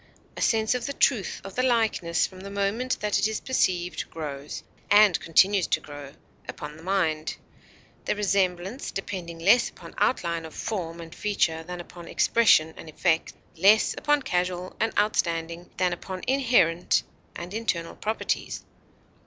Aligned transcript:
a 0.35 0.41
sense 0.41 0.73
of 0.73 0.87
the 0.87 0.93
truth 0.93 1.39
of 1.43 1.53
the 1.53 1.61
likeness 1.61 2.25
from 2.25 2.39
the 2.39 2.49
moment 2.49 2.99
that 3.01 3.19
it 3.19 3.27
is 3.27 3.39
perceived 3.39 4.09
grows 4.09 4.63
and 4.89 5.19
continues 5.19 5.67
to 5.67 5.79
grow 5.79 6.11
upon 6.49 6.75
the 6.75 6.81
mind; 6.81 7.37
the 8.05 8.15
resemblance 8.15 8.89
depending 8.89 9.37
less 9.37 9.69
upon 9.69 9.93
outline 9.99 10.43
of 10.43 10.55
form 10.55 10.99
and 10.99 11.13
feature 11.13 11.61
than 11.65 11.79
upon 11.79 12.07
expression 12.07 12.73
and 12.77 12.89
effect, 12.89 13.33
less 13.55 13.93
upon 13.95 14.23
casual 14.23 14.75
and 14.79 14.91
outstanding 14.97 15.69
than 15.77 15.93
upon 15.93 16.23
inherent 16.25 17.03
and 17.35 17.53
internal 17.53 17.95
properties. 17.95 18.63